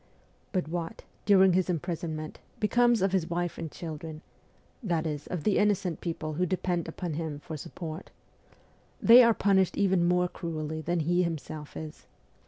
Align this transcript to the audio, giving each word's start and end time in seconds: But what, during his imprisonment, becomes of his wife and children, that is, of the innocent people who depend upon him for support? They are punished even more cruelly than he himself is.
But 0.51 0.67
what, 0.67 1.03
during 1.27 1.53
his 1.53 1.69
imprisonment, 1.69 2.39
becomes 2.59 3.03
of 3.03 3.11
his 3.11 3.29
wife 3.29 3.59
and 3.59 3.71
children, 3.71 4.23
that 4.81 5.05
is, 5.05 5.27
of 5.27 5.43
the 5.43 5.59
innocent 5.59 6.01
people 6.01 6.33
who 6.33 6.45
depend 6.47 6.87
upon 6.87 7.13
him 7.13 7.37
for 7.37 7.55
support? 7.55 8.09
They 8.99 9.21
are 9.21 9.35
punished 9.35 9.77
even 9.77 10.07
more 10.07 10.27
cruelly 10.27 10.81
than 10.81 11.01
he 11.01 11.21
himself 11.21 11.77
is. 11.77 12.07